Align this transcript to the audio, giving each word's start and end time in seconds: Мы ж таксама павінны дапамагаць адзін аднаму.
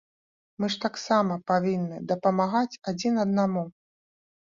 Мы 0.63 0.69
ж 0.75 0.79
таксама 0.85 1.37
павінны 1.53 1.97
дапамагаць 2.15 2.79
адзін 2.93 3.25
аднаму. 3.29 3.69